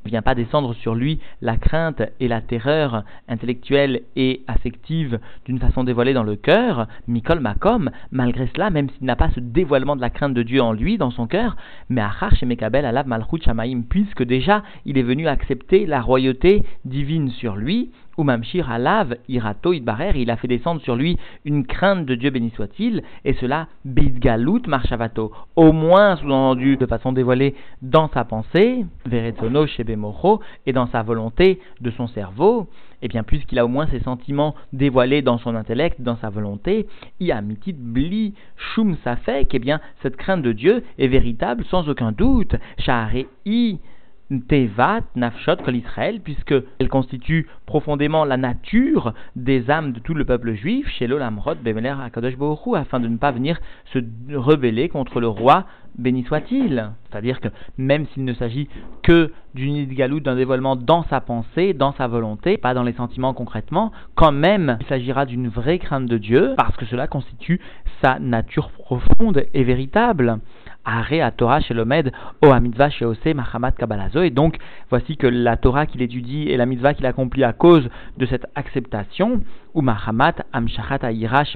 ne 0.04 0.10
vient 0.10 0.22
pas 0.22 0.34
descendre 0.34 0.74
sur 0.74 0.96
lui 0.96 1.20
la 1.42 1.56
crainte 1.56 2.02
et 2.18 2.26
la 2.26 2.40
terreur 2.40 3.04
intellectuelle 3.28 4.02
et 4.16 4.42
affective 4.48 5.20
d'une 5.44 5.60
façon 5.60 5.84
dévoilée 5.84 6.12
dans 6.12 6.24
le 6.24 6.34
cœur, 6.34 6.88
Mikol 7.06 7.38
Makom, 7.38 7.88
malgré 8.10 8.48
cela, 8.48 8.70
même 8.70 8.90
s'il 8.90 9.06
n'a 9.06 9.14
pas 9.14 9.30
ce 9.30 9.38
dévoilement 9.38 9.94
de 9.94 10.00
la 10.00 10.10
crainte 10.10 10.34
de 10.34 10.42
Dieu 10.42 10.60
en 10.60 10.72
lui, 10.72 10.98
dans 10.98 11.12
son 11.12 11.28
cœur, 11.28 11.56
mais 11.88 12.00
Achar 12.00 12.34
chez 12.34 12.46
Mekabel 12.46 12.84
Alab 12.84 13.06
Malchut 13.06 13.42
Shamaim, 13.44 13.82
puisque 13.88 14.24
déjà 14.24 14.64
il 14.86 14.98
est 14.98 15.04
venu 15.04 15.28
accepter 15.28 15.86
la 15.86 16.00
royauté 16.00 16.64
divine 16.84 17.30
sur 17.30 17.54
lui, 17.54 17.92
ou 18.16 18.24
Mamshir 18.24 18.70
Alav 18.70 19.16
Irato 19.28 19.72
Idbarer, 19.72 20.12
il 20.16 20.30
a 20.30 20.36
fait 20.36 20.48
descendre 20.48 20.80
sur 20.80 20.96
lui 20.96 21.18
une 21.44 21.66
crainte 21.66 22.06
de 22.06 22.14
Dieu 22.14 22.30
béni 22.30 22.50
soit-il, 22.50 23.02
et 23.24 23.34
cela 23.34 23.68
Bidgalut 23.84 24.62
Marshavato, 24.66 25.32
au 25.56 25.72
moins 25.72 26.16
sous-entendu 26.16 26.76
de 26.76 26.86
façon 26.86 27.12
dévoilée 27.12 27.54
dans 27.80 28.08
sa 28.08 28.24
pensée, 28.24 28.84
Veretzono 29.06 29.66
Shebemocho, 29.66 30.40
et 30.66 30.72
dans 30.72 30.86
sa 30.86 31.02
volonté 31.02 31.60
de 31.80 31.90
son 31.90 32.06
cerveau, 32.08 32.68
et 33.02 33.08
bien 33.08 33.24
puisqu'il 33.24 33.58
a 33.58 33.64
au 33.64 33.68
moins 33.68 33.86
ses 33.88 34.00
sentiments 34.00 34.54
dévoilés 34.72 35.22
dans 35.22 35.38
son 35.38 35.54
intellect, 35.54 36.00
dans 36.00 36.16
sa 36.16 36.30
volonté, 36.30 36.86
Iamitit 37.20 37.74
Bli 37.74 38.34
Shum 38.56 38.96
Safek, 39.04 39.54
et 39.54 39.58
bien 39.58 39.80
cette 40.02 40.16
crainte 40.16 40.42
de 40.42 40.52
Dieu 40.52 40.84
est 40.98 41.08
véritable 41.08 41.64
sans 41.64 41.88
aucun 41.88 42.12
doute, 42.12 42.54
I 43.44 43.78
Tevat, 44.48 45.02
Nafshot, 45.14 45.56
Kol 45.56 45.76
Israël, 45.76 46.20
puisqu'elle 46.20 46.88
constitue 46.88 47.48
profondément 47.66 48.24
la 48.24 48.36
nature 48.36 49.12
des 49.36 49.70
âmes 49.70 49.92
de 49.92 50.00
tout 50.00 50.14
le 50.14 50.24
peuple 50.24 50.54
juif, 50.54 50.88
chez 50.88 51.06
l'Olamrod, 51.06 51.58
Bemeler, 51.58 51.94
Akadosh 52.02 52.34
afin 52.76 53.00
de 53.00 53.08
ne 53.08 53.18
pas 53.18 53.32
venir 53.32 53.58
se 53.92 53.98
rebeller 54.34 54.88
contre 54.88 55.20
le 55.20 55.28
roi, 55.28 55.66
béni 55.96 56.24
soit-il. 56.24 56.90
C'est-à-dire 57.10 57.40
que 57.40 57.48
même 57.76 58.06
s'il 58.08 58.24
ne 58.24 58.34
s'agit 58.34 58.68
que 59.02 59.32
d'une 59.54 59.76
idgalou, 59.76 60.20
d'un 60.20 60.36
dévoilement 60.36 60.76
dans 60.76 61.02
sa 61.04 61.20
pensée, 61.20 61.74
dans 61.74 61.92
sa 61.92 62.06
volonté, 62.06 62.56
pas 62.56 62.74
dans 62.74 62.82
les 62.82 62.94
sentiments 62.94 63.34
concrètement, 63.34 63.92
quand 64.14 64.32
même 64.32 64.78
il 64.80 64.86
s'agira 64.86 65.26
d'une 65.26 65.48
vraie 65.48 65.78
crainte 65.78 66.06
de 66.06 66.18
Dieu, 66.18 66.54
parce 66.56 66.76
que 66.76 66.86
cela 66.86 67.06
constitue 67.06 67.60
sa 68.02 68.18
nature 68.18 68.70
profonde 68.70 69.44
et 69.52 69.64
véritable. 69.64 70.38
Are 70.84 71.12
à 71.12 71.30
Torah 71.30 71.60
chez 71.60 71.74
l'Omed, 71.74 72.10
O 72.42 72.52
Mitzvah 72.60 72.90
chez 72.90 73.04
Ose, 73.04 73.18
Mahamat 73.24 73.72
Kabalazo. 73.72 74.22
Et 74.22 74.30
donc, 74.30 74.56
voici 74.90 75.16
que 75.16 75.28
la 75.28 75.56
Torah 75.56 75.86
qu'il 75.86 76.02
étudie 76.02 76.48
et 76.48 76.56
la 76.56 76.66
mitzvah 76.66 76.94
qu'il 76.94 77.06
accomplit 77.06 77.44
à 77.44 77.52
cause 77.52 77.88
de 78.16 78.26
cette 78.26 78.46
acceptation, 78.56 79.42
ou 79.74 79.80
Mahamat 79.80 80.34
Amshachat 80.52 80.98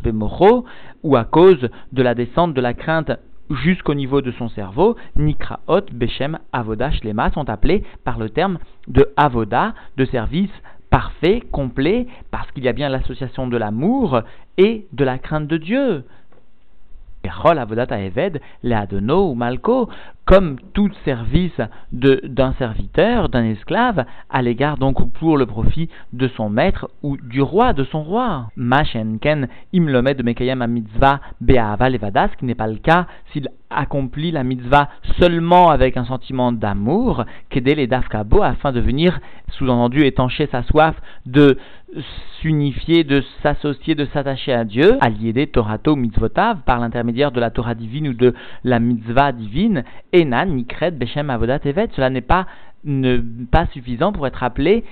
Bemocho, 0.04 0.64
ou 1.02 1.16
à 1.16 1.24
cause 1.24 1.68
de 1.92 2.02
la 2.02 2.14
descente 2.14 2.54
de 2.54 2.60
la 2.60 2.72
crainte 2.72 3.10
jusqu'au 3.50 3.94
niveau 3.94 4.20
de 4.20 4.32
son 4.32 4.48
cerveau, 4.48 4.96
Nikraot, 5.16 5.86
Beshem, 5.92 6.38
Avoda, 6.52 6.90
Shlema 6.90 7.30
sont 7.30 7.48
appelés 7.48 7.84
par 8.04 8.18
le 8.18 8.30
terme 8.30 8.58
de 8.88 9.08
Avoda, 9.16 9.74
de 9.96 10.04
service 10.06 10.50
parfait, 10.90 11.42
complet, 11.52 12.06
parce 12.30 12.50
qu'il 12.52 12.64
y 12.64 12.68
a 12.68 12.72
bien 12.72 12.88
l'association 12.88 13.46
de 13.46 13.56
l'amour 13.56 14.22
et 14.56 14.86
de 14.92 15.04
la 15.04 15.18
crainte 15.18 15.48
de 15.48 15.56
Dieu 15.56 16.04
comme 20.26 20.56
tout 20.74 20.90
service 21.04 21.60
d'un 21.92 22.52
serviteur, 22.54 23.28
d'un 23.28 23.44
esclave, 23.44 24.04
à 24.28 24.42
l'égard 24.42 24.76
donc 24.76 25.12
pour 25.12 25.38
le 25.38 25.46
profit 25.46 25.88
de 26.12 26.26
son 26.28 26.50
maître 26.50 26.90
ou 27.02 27.16
du 27.16 27.40
roi, 27.40 27.72
de 27.72 27.84
son 27.84 28.02
roi. 28.02 28.48
Machenken 28.56 29.48
imlomed 29.72 30.22
mekayem 30.24 30.62
a 30.62 30.66
mitzvah 30.66 31.20
be'ava 31.40 31.88
levadas, 31.88 32.30
qui 32.38 32.44
n'est 32.44 32.56
pas 32.56 32.66
le 32.66 32.76
cas 32.76 33.06
s'il 33.32 33.48
accomplit 33.70 34.30
la 34.30 34.44
mitzvah 34.44 34.88
seulement 35.18 35.70
avec 35.70 35.96
un 35.96 36.04
sentiment 36.04 36.52
d'amour, 36.52 37.24
kedel 37.50 37.78
et 37.78 37.86
dafkabo, 37.86 38.42
afin 38.42 38.72
de 38.72 38.80
venir, 38.80 39.18
sous-entendu, 39.50 40.04
étancher 40.04 40.48
sa 40.50 40.62
soif 40.64 40.94
de 41.24 41.56
s'unifier, 42.40 43.04
de 43.04 43.22
s'associer, 43.42 43.94
de 43.94 44.06
s'attacher 44.06 44.52
à 44.52 44.64
Dieu, 44.64 44.96
allié 45.00 45.46
Torato 45.46 45.96
mitzvotav, 45.96 46.58
par 46.64 46.80
l'intermédiaire 46.80 47.32
de 47.32 47.40
la 47.40 47.50
Torah 47.50 47.74
divine 47.74 48.08
ou 48.08 48.12
de 48.12 48.34
la 48.64 48.80
mitzvah 48.80 49.32
divine, 49.32 49.84
Enan, 50.16 50.46
Nikred, 50.46 50.96
Beshem, 50.98 51.30
Avodat, 51.30 51.60
Evet. 51.64 51.90
Cela 51.94 52.10
n'est 52.10 52.20
pas 52.22 52.46
ne, 52.86 53.18
pas 53.50 53.66
suffisant 53.72 54.12
pour 54.12 54.26
être 54.26 54.42
appelé 54.42 54.84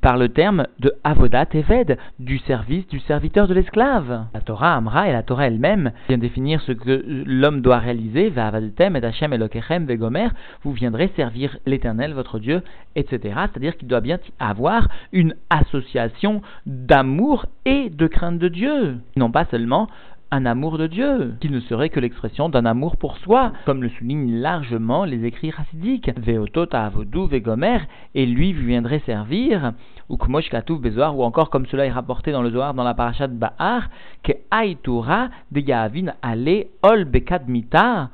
par 0.00 0.16
le 0.16 0.28
terme 0.28 0.66
de 0.80 0.92
avodat 1.04 1.46
eved, 1.54 1.96
du 2.18 2.38
service 2.38 2.86
du 2.88 2.98
serviteur 3.00 3.46
de 3.46 3.54
l'esclave. 3.54 4.26
La 4.34 4.40
Torah 4.40 4.74
Amra 4.74 5.08
et 5.08 5.12
la 5.12 5.22
Torah 5.22 5.46
elle-même 5.46 5.92
vient 6.08 6.18
définir 6.18 6.60
ce 6.62 6.72
que 6.72 7.04
l'homme 7.24 7.60
doit 7.60 7.78
réaliser, 7.78 8.30
va 8.30 8.48
avadetem 8.48 8.96
et 8.96 9.04
Hashem 9.04 9.32
elokechem 9.32 9.86
vegomer, 9.86 10.28
vous 10.62 10.72
viendrez 10.72 11.12
servir 11.16 11.56
l'éternel 11.66 12.14
votre 12.14 12.38
Dieu, 12.38 12.62
etc. 12.96 13.20
C'est-à-dire 13.22 13.76
qu'il 13.76 13.88
doit 13.88 14.00
bien 14.00 14.18
avoir 14.40 14.88
une 15.12 15.34
association 15.50 16.42
d'amour 16.66 17.46
et 17.64 17.90
de 17.90 18.06
crainte 18.06 18.38
de 18.38 18.48
Dieu, 18.48 18.96
non 19.16 19.30
pas 19.30 19.44
seulement 19.46 19.88
un 20.30 20.44
amour 20.44 20.76
de 20.76 20.86
Dieu, 20.86 21.34
qui 21.40 21.50
ne 21.50 21.60
serait 21.60 21.88
que 21.88 22.00
l'expression 22.00 22.48
d'un 22.48 22.66
amour 22.66 22.96
pour 22.96 23.16
soi, 23.18 23.52
comme 23.64 23.82
le 23.82 23.88
soulignent 23.90 24.40
largement 24.40 25.04
les 25.04 25.24
écrits 25.24 25.50
racidiques. 25.50 26.10
Veotota 26.18 26.84
avodou 26.84 27.26
vegomer, 27.26 27.78
et 28.14 28.26
lui 28.26 28.52
viendrait 28.52 29.02
servir, 29.06 29.72
ou 30.08 30.16
kmosh 30.16 30.50
katouf 30.50 30.80
bezoar, 30.80 31.16
ou 31.16 31.22
encore 31.22 31.50
comme 31.50 31.66
cela 31.66 31.86
est 31.86 31.92
rapporté 31.92 32.32
dans 32.32 32.42
le 32.42 32.50
Zohar 32.50 32.74
dans 32.74 32.82
la 32.82 32.94
parashat 32.94 33.28
Bahar, 33.28 33.88
que 34.24 34.32
aitura 34.52 35.28
de 35.52 35.60
Yahavin 35.60 36.12
ale 36.22 36.66
ol 36.82 37.04
bekadmita, 37.04 38.10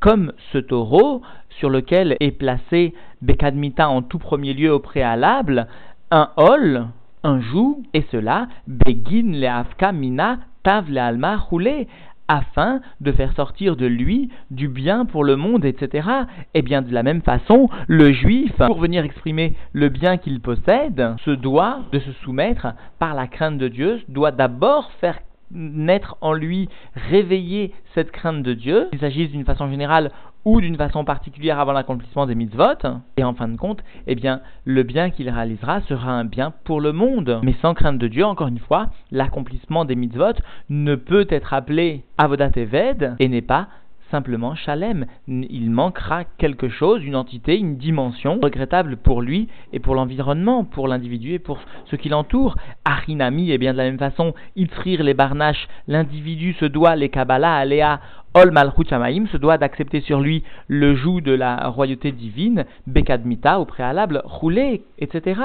comme 0.00 0.32
ce 0.52 0.58
taureau 0.58 1.22
sur 1.58 1.68
lequel 1.68 2.16
est 2.20 2.32
placé 2.32 2.94
bekadmita 3.20 3.88
en 3.88 4.02
tout 4.02 4.18
premier 4.18 4.54
lieu 4.54 4.72
au 4.72 4.80
préalable, 4.80 5.68
un 6.10 6.30
ol, 6.36 6.86
un 7.24 7.40
joug, 7.40 7.82
et 7.92 8.04
cela, 8.10 8.48
begin 8.66 9.32
le 9.32 9.92
mina 9.92 10.38
tav 10.62 10.90
le 10.90 10.98
alma 10.98 11.36
roulé, 11.36 11.88
afin 12.28 12.80
de 13.00 13.12
faire 13.12 13.32
sortir 13.34 13.76
de 13.76 13.86
lui 13.86 14.30
du 14.50 14.68
bien 14.68 15.04
pour 15.04 15.24
le 15.24 15.36
monde, 15.36 15.64
etc. 15.64 16.08
Et 16.54 16.60
eh 16.60 16.62
bien 16.62 16.80
de 16.82 16.92
la 16.92 17.02
même 17.02 17.22
façon, 17.22 17.68
le 17.88 18.12
juif, 18.12 18.52
pour 18.56 18.78
venir 18.78 19.04
exprimer 19.04 19.54
le 19.72 19.88
bien 19.88 20.16
qu'il 20.16 20.40
possède, 20.40 21.14
se 21.24 21.30
doit 21.30 21.80
de 21.92 21.98
se 21.98 22.12
soumettre 22.24 22.68
par 22.98 23.14
la 23.14 23.26
crainte 23.26 23.58
de 23.58 23.68
Dieu, 23.68 24.00
doit 24.08 24.30
d'abord 24.30 24.90
faire 25.00 25.18
naître 25.54 26.16
en 26.22 26.32
lui, 26.32 26.68
réveiller 27.10 27.74
cette 27.94 28.10
crainte 28.10 28.42
de 28.42 28.54
Dieu, 28.54 28.88
qu'il 28.90 29.00
s'agisse 29.00 29.30
d'une 29.30 29.44
façon 29.44 29.68
générale 29.68 30.10
ou 30.44 30.60
d'une 30.60 30.76
façon 30.76 31.04
particulière 31.04 31.60
avant 31.60 31.72
l'accomplissement 31.72 32.26
des 32.26 32.34
mitzvot, 32.34 32.86
et 33.16 33.24
en 33.24 33.34
fin 33.34 33.48
de 33.48 33.56
compte, 33.56 33.82
eh 34.06 34.14
bien, 34.14 34.40
le 34.64 34.82
bien 34.82 35.10
qu'il 35.10 35.28
réalisera 35.28 35.80
sera 35.82 36.12
un 36.12 36.24
bien 36.24 36.52
pour 36.64 36.80
le 36.80 36.92
monde. 36.92 37.40
Mais 37.42 37.54
sans 37.62 37.74
crainte 37.74 37.98
de 37.98 38.08
Dieu, 38.08 38.24
encore 38.24 38.48
une 38.48 38.58
fois, 38.58 38.88
l'accomplissement 39.10 39.84
des 39.84 39.94
mitzvot 39.94 40.34
ne 40.68 40.94
peut 40.94 41.26
être 41.30 41.54
appelé 41.54 42.04
avodat 42.18 42.50
eved 42.56 43.14
et 43.18 43.28
n'est 43.28 43.42
pas 43.42 43.68
simplement 44.12 44.54
Shalem. 44.54 45.06
Il 45.26 45.70
manquera 45.70 46.24
quelque 46.24 46.68
chose, 46.68 47.02
une 47.02 47.16
entité, 47.16 47.58
une 47.58 47.78
dimension 47.78 48.38
regrettable 48.40 48.98
pour 48.98 49.22
lui 49.22 49.48
et 49.72 49.80
pour 49.80 49.94
l'environnement, 49.94 50.64
pour 50.64 50.86
l'individu 50.86 51.32
et 51.32 51.38
pour 51.38 51.58
ce 51.86 51.96
qui 51.96 52.10
l'entoure. 52.10 52.56
Arinami, 52.84 53.50
et 53.50 53.58
bien 53.58 53.72
de 53.72 53.78
la 53.78 53.84
même 53.84 53.98
façon, 53.98 54.34
Itzrir 54.54 55.02
les 55.02 55.14
Barnaches, 55.14 55.66
l'individu 55.88 56.52
se 56.52 56.66
doit, 56.66 56.94
les 56.94 57.08
Kabbalah, 57.08 57.56
Aléa, 57.56 58.00
Ol 58.34 58.50
Malchut 58.50 58.86
se 58.86 59.36
doit 59.36 59.58
d'accepter 59.58 60.00
sur 60.00 60.20
lui 60.20 60.44
le 60.68 60.94
joug 60.94 61.20
de 61.20 61.32
la 61.32 61.68
royauté 61.68 62.12
divine, 62.12 62.66
Bekadmita 62.86 63.60
au 63.60 63.64
préalable, 63.64 64.22
roulé, 64.24 64.82
etc. 64.98 65.40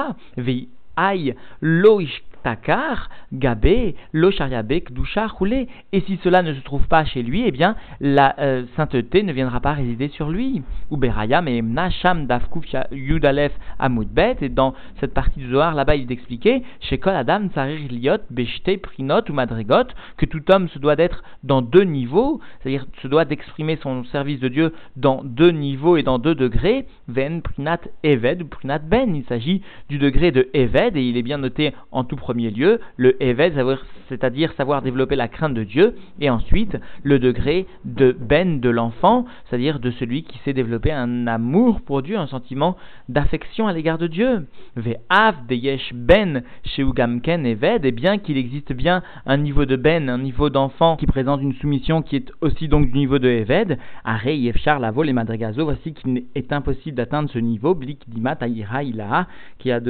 aïe, 0.98 1.34
lo 1.60 2.00
takar, 2.42 3.10
gabé, 3.32 3.94
lo 4.12 4.30
shariabek, 4.30 4.92
doucha, 4.92 5.26
roulé. 5.26 5.68
Et 5.92 6.00
si 6.02 6.18
cela 6.22 6.42
ne 6.42 6.54
se 6.54 6.60
trouve 6.60 6.86
pas 6.86 7.04
chez 7.04 7.22
lui, 7.22 7.44
eh 7.46 7.50
bien, 7.50 7.76
la 8.00 8.34
euh, 8.38 8.64
sainteté 8.76 9.22
ne 9.22 9.32
viendra 9.32 9.60
pas 9.60 9.72
résider 9.72 10.08
sur 10.08 10.30
lui. 10.30 10.62
Ou 10.90 10.96
beraya, 10.96 11.42
mais 11.42 11.60
nasham 11.62 12.26
dafkuf 12.26 12.64
yudalef 12.92 13.52
amudbet. 13.78 14.36
Et 14.42 14.48
dans 14.48 14.74
cette 15.00 15.14
partie 15.14 15.40
du 15.40 15.50
Zohar, 15.50 15.74
là-bas, 15.74 15.96
il 15.96 16.10
est 16.10 16.14
expliqué, 16.14 16.62
chez 16.80 16.98
kol 16.98 17.14
adam 17.14 17.48
tsarir 17.48 17.80
liot, 17.90 18.22
beshte, 18.30 18.80
prinot 18.80 19.22
ou 19.28 19.32
madrigot, 19.32 19.88
que 20.16 20.26
tout 20.26 20.42
homme 20.50 20.68
se 20.68 20.78
doit 20.78 20.96
d'être 20.96 21.22
dans 21.42 21.62
deux 21.62 21.84
niveaux, 21.84 22.40
c'est-à-dire 22.60 22.86
se 23.02 23.08
doit 23.08 23.24
d'exprimer 23.24 23.76
son 23.82 24.04
service 24.04 24.40
de 24.40 24.48
Dieu 24.48 24.72
dans 24.96 25.22
deux 25.24 25.50
niveaux 25.50 25.96
et 25.96 26.02
dans 26.02 26.18
deux 26.18 26.34
degrés, 26.34 26.86
ven, 27.08 27.42
prinat, 27.42 27.80
eved 28.02 28.42
ou 28.42 28.46
prinat 28.46 28.78
ben. 28.78 29.14
Il 29.14 29.24
s'agit 29.24 29.62
du 29.88 29.98
degré 29.98 30.30
de 30.30 30.48
eved, 30.54 30.87
et 30.96 31.08
il 31.08 31.16
est 31.16 31.22
bien 31.22 31.38
noté 31.38 31.72
en 31.92 32.04
tout 32.04 32.16
premier 32.16 32.50
lieu, 32.50 32.80
le 32.96 33.22
eved, 33.22 33.54
c'est-à-dire 34.08 34.52
savoir 34.52 34.82
développer 34.82 35.16
la 35.16 35.28
crainte 35.28 35.54
de 35.54 35.64
Dieu, 35.64 35.94
et 36.20 36.30
ensuite 36.30 36.76
le 37.02 37.18
degré 37.18 37.66
de 37.84 38.16
ben 38.18 38.60
de 38.60 38.70
l'enfant, 38.70 39.24
c'est-à-dire 39.44 39.78
de 39.78 39.90
celui 39.92 40.22
qui 40.22 40.38
sait 40.38 40.52
développer 40.52 40.92
un 40.92 41.26
amour 41.26 41.80
pour 41.80 42.02
Dieu, 42.02 42.16
un 42.16 42.26
sentiment 42.26 42.76
d'affection 43.08 43.66
à 43.66 43.72
l'égard 43.72 43.98
de 43.98 44.06
Dieu. 44.06 44.46
Ve'av 44.76 45.46
de 45.46 45.54
yesh 45.54 45.92
ben 45.94 46.42
chez 46.64 46.82
Ugamken 46.82 47.46
eved, 47.46 47.84
et 47.84 47.92
bien 47.92 48.18
qu'il 48.18 48.36
existe 48.36 48.72
bien 48.72 49.02
un 49.26 49.36
niveau 49.36 49.64
de 49.64 49.76
ben, 49.76 50.08
un 50.08 50.18
niveau 50.18 50.50
d'enfant 50.50 50.96
qui 50.96 51.06
présente 51.06 51.42
une 51.42 51.54
soumission 51.54 52.02
qui 52.02 52.16
est 52.16 52.32
aussi 52.40 52.68
donc 52.68 52.90
du 52.90 52.98
niveau 52.98 53.18
de 53.18 53.28
eved, 53.28 53.78
are 54.04 54.26
yefchar 54.26 54.78
lavo 54.78 55.02
les 55.02 55.12
voici 55.12 55.92
qu'il 55.92 56.24
est 56.34 56.52
impossible 56.52 56.96
d'atteindre 56.96 57.30
ce 57.30 57.38
niveau, 57.38 57.74
blik 57.74 58.08
dimat 58.08 58.36
aïra 58.40 58.82
ilaha, 58.82 59.26
qui 59.58 59.70
a 59.70 59.80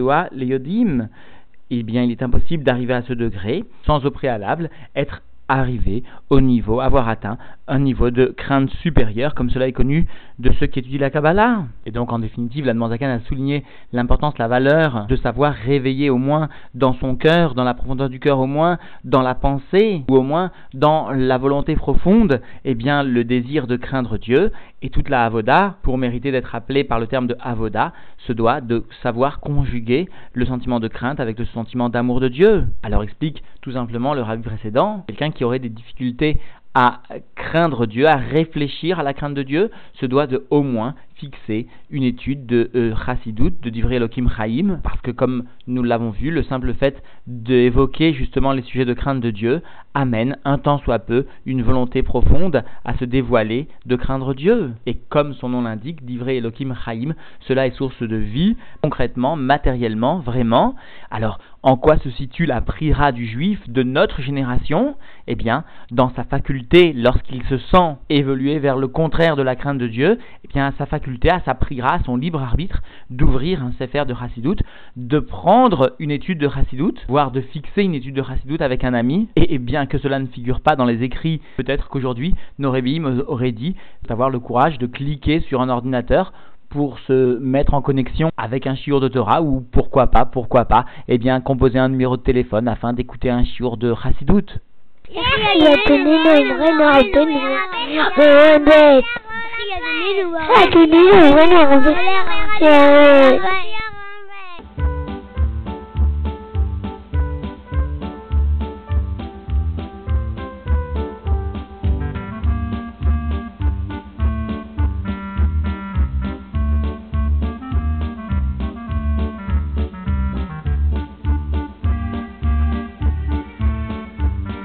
eh 1.71 1.83
bien, 1.83 2.03
il 2.03 2.11
est 2.11 2.23
impossible 2.23 2.65
d'arriver 2.65 2.95
à 2.95 3.03
ce 3.03 3.13
degré 3.13 3.65
sans 3.85 4.05
au 4.07 4.11
préalable 4.11 4.71
être 4.97 5.23
arriver 5.49 6.03
au 6.31 6.41
niveau, 6.41 6.81
avoir 6.81 7.09
atteint 7.09 7.39
un 7.67 7.81
niveau 7.81 8.11
de 8.11 8.27
crainte 8.27 8.71
supérieure, 8.83 9.35
comme 9.35 9.51
cela 9.51 9.69
est 9.69 9.73
connu 9.73 10.07
de 10.39 10.53
ceux 10.53 10.67
qui 10.67 10.79
étudient 10.79 11.01
la 11.01 11.11
Kabbalah. 11.11 11.65
Et 11.87 11.91
donc, 11.91 12.13
en 12.13 12.19
définitive, 12.19 12.65
la 12.65 12.75
Zakan 12.89 13.09
a 13.09 13.21
souligné 13.21 13.65
l'importance, 13.93 14.39
la 14.39 14.49
valeur 14.49 15.07
de 15.09 15.17
savoir 15.17 15.53
réveiller 15.53 16.11
au 16.11 16.17
moins 16.17 16.49
dans 16.75 16.95
son 16.95 17.17
cœur, 17.17 17.55
dans 17.55 17.65
la 17.65 17.75
profondeur 17.75 18.09
du 18.09 18.21
cœur 18.21 18.39
au 18.39 18.47
moins, 18.47 18.79
dans 19.05 19.23
la 19.23 19.35
pensée, 19.35 20.05
ou 20.09 20.17
au 20.17 20.23
moins 20.23 20.51
dans 20.75 21.11
la 21.11 21.39
volonté 21.39 21.77
profonde, 21.77 22.41
eh 22.65 22.75
bien, 22.75 23.03
le 23.03 23.25
désir 23.25 23.67
de 23.67 23.77
craindre 23.77 24.19
Dieu. 24.19 24.53
Et 24.81 24.91
toute 24.91 25.09
la 25.09 25.25
Avoda, 25.25 25.75
pour 25.83 25.99
mériter 25.99 26.31
d'être 26.31 26.55
appelée 26.55 26.85
par 26.85 27.01
le 27.01 27.09
terme 27.09 27.27
de 27.27 27.37
Avoda, 27.41 27.93
se 28.27 28.33
doit 28.33 28.61
de 28.61 28.85
savoir 29.03 29.41
conjuguer 29.41 30.09
le 30.35 30.47
sentiment 30.47 30.79
de 30.79 30.89
crainte 30.89 31.21
avec 31.21 31.39
le 31.39 31.47
sentiment 31.47 31.89
d'amour 31.89 32.21
de 32.21 32.29
Dieu. 32.29 32.67
Alors 32.83 33.03
explique 33.03 33.43
tout 33.61 33.73
simplement 33.73 34.15
le 34.15 34.23
rabbi 34.23 34.43
précédent, 34.43 35.05
quelqu'un 35.09 35.31
aurait 35.45 35.59
des 35.59 35.69
difficultés 35.69 36.39
à 36.75 37.01
craindre 37.35 37.87
Dieu, 37.87 38.07
à 38.07 38.17
réfléchir 38.17 39.01
à 39.01 39.03
la 39.03 39.15
crainte 39.15 39.35
de 39.35 39.43
Dieu, 39.43 39.71
se 39.95 40.07
doit 40.07 40.27
de 40.27 40.47
au 40.51 40.63
moins 40.63 40.95
fixer 41.17 41.67
une 41.91 42.05
étude 42.05 42.47
de 42.47 42.71
euh, 42.77 42.95
de 43.63 43.71
Divrei 43.71 43.97
Elohim 43.97 44.29
Chaim, 44.29 44.79
parce 44.85 45.01
que 45.01 45.11
comme 45.11 45.45
nous 45.67 45.83
l'avons 45.83 46.11
vu, 46.11 46.31
le 46.31 46.45
simple 46.45 46.73
fait 46.75 47.03
d'évoquer 47.27 48.13
justement 48.13 48.53
les 48.53 48.63
sujets 48.63 48.85
de 48.85 48.95
crainte 48.95 49.21
de 49.21 49.31
Dieu 49.31 49.63
amène 49.95 50.37
un 50.45 50.59
temps 50.59 50.79
soit 50.79 51.01
peu 51.01 51.27
une 51.47 51.63
volonté 51.63 52.03
profonde 52.03 52.63
à 52.85 52.97
se 52.97 53.05
dévoiler 53.05 53.67
de 53.87 53.97
craindre 53.97 54.33
Dieu. 54.35 54.71
Et 54.87 54.99
comme 55.09 55.35
son 55.35 55.49
nom 55.49 55.63
l'indique, 55.63 56.05
Divrei 56.05 56.37
Elohim 56.37 56.75
Chaim, 56.85 57.15
cela 57.41 57.67
est 57.67 57.73
source 57.73 58.01
de 58.03 58.17
vie, 58.17 58.57
concrètement, 58.83 59.35
matériellement, 59.35 60.21
vraiment. 60.21 60.77
Alors, 61.11 61.41
en 61.63 61.77
quoi 61.77 61.99
se 61.99 62.11
situe 62.11 62.47
la 62.47 62.61
prière 62.61 63.13
du 63.13 63.27
juif 63.27 63.69
de 63.69 63.83
notre 63.83 64.23
génération? 64.23 64.97
Eh 65.27 65.35
bien, 65.35 65.65
dans 65.91 66.11
sa 66.15 66.25
faculté, 66.25 66.93
lorsqu'il 66.93 67.43
se 67.45 67.59
sent 67.59 67.97
évoluer 68.09 68.59
vers 68.59 68.77
le 68.77 68.89
contraire 68.89 69.37
de 69.37 69.43
la 69.43 69.57
crainte 69.57 69.79
de 69.79 69.89
Dieu, 69.89 70.19
eh 70.45 70.49
bien, 70.49 70.73
sa 70.79 70.87
faculté, 70.87 71.31
à 71.31 71.41
sa 71.41 71.55
prière, 71.55 71.93
à 71.93 72.03
son 72.05 72.17
libre 72.17 72.41
arbitre, 72.41 72.81
d'ouvrir 73.11 73.63
un 73.63 73.73
sefer 73.73 74.05
de 74.07 74.15
Chassidout, 74.15 74.57
de 74.97 75.19
prendre 75.19 75.95
une 75.99 76.11
étude 76.11 76.39
de 76.39 76.49
Chassidout, 76.49 76.95
voire 77.09 77.31
de 77.33 77.41
fixer 77.41 77.83
une 77.83 77.95
étude 77.95 78.15
de 78.15 78.23
Chassidout 78.23 78.63
avec 78.63 78.85
un 78.85 78.95
ami, 78.95 79.29
et, 79.37 79.59
bien 79.59 79.87
que 79.87 79.99
cela 79.99 80.19
ne 80.19 80.27
figure 80.27 80.61
pas 80.61 80.77
dans 80.77 80.85
les 80.85 81.03
écrits, 81.03 81.41
peut-être 81.57 81.89
qu'aujourd'hui, 81.89 82.35
nos 82.59 82.69
auraient 82.69 83.53
dit 83.53 83.77
d'avoir 84.07 84.31
le 84.31 84.39
courage 84.39 84.79
de 84.79 84.87
cliquer 84.87 85.41
sur 85.41 85.61
un 85.61 85.69
ordinateur 85.69 86.33
pour 86.71 86.99
se 87.01 87.39
mettre 87.39 87.75
en 87.75 87.83
connexion 87.83 88.31
avec 88.37 88.67
un 88.67 88.75
shiur 88.75 89.01
de 89.01 89.09
Torah 89.09 89.43
ou 89.43 89.65
pourquoi 89.73 90.09
pas, 90.09 90.25
pourquoi 90.25 90.65
pas, 90.67 90.85
eh 91.09 91.19
bien 91.19 91.41
composer 91.41 91.79
un 91.79 91.89
numéro 91.89 92.17
de 92.17 92.23
téléphone 92.23 92.69
afin 92.69 92.93
d'écouter 92.93 93.31
un 93.31 93.45
shiur 93.45 93.77
de 93.77 93.95
Chassidout. 93.95 94.45